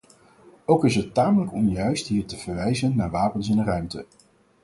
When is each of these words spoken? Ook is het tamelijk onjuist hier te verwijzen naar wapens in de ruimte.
Ook 0.65 0.85
is 0.85 0.95
het 0.95 1.13
tamelijk 1.13 1.53
onjuist 1.53 2.07
hier 2.07 2.25
te 2.25 2.37
verwijzen 2.37 2.95
naar 2.95 3.09
wapens 3.11 3.49
in 3.49 3.55
de 3.57 3.63
ruimte. 3.63 4.05